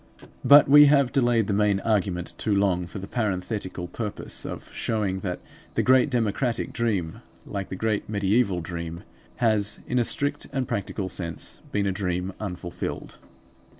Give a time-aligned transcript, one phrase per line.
[0.43, 5.19] But we have delayed the main argument too long for the parenthetical purpose of showing
[5.19, 5.39] that
[5.75, 9.03] the great democratic dream, like the great mediaeval dream,
[9.35, 13.19] has in a strict and practical sense been a dream unfulfilled.